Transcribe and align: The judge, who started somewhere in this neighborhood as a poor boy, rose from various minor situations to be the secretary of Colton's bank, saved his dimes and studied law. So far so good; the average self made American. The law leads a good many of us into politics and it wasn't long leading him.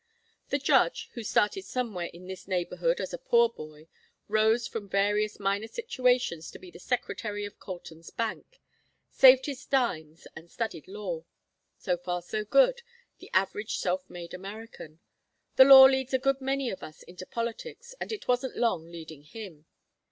The 0.49 0.57
judge, 0.57 1.09
who 1.13 1.21
started 1.23 1.63
somewhere 1.63 2.07
in 2.11 2.25
this 2.25 2.47
neighborhood 2.47 2.99
as 2.99 3.13
a 3.13 3.19
poor 3.19 3.49
boy, 3.49 3.87
rose 4.27 4.67
from 4.67 4.89
various 4.89 5.39
minor 5.39 5.67
situations 5.67 6.49
to 6.49 6.57
be 6.57 6.71
the 6.71 6.79
secretary 6.79 7.45
of 7.45 7.59
Colton's 7.59 8.09
bank, 8.09 8.59
saved 9.11 9.45
his 9.45 9.63
dimes 9.63 10.25
and 10.35 10.49
studied 10.49 10.87
law. 10.87 11.25
So 11.77 11.97
far 11.97 12.23
so 12.23 12.43
good; 12.43 12.81
the 13.19 13.29
average 13.31 13.75
self 13.77 14.09
made 14.09 14.33
American. 14.33 15.01
The 15.55 15.65
law 15.65 15.83
leads 15.83 16.15
a 16.15 16.17
good 16.17 16.41
many 16.41 16.71
of 16.71 16.81
us 16.81 17.03
into 17.03 17.27
politics 17.27 17.93
and 18.01 18.11
it 18.11 18.27
wasn't 18.27 18.57
long 18.57 18.87
leading 18.91 19.21
him. 19.21 19.67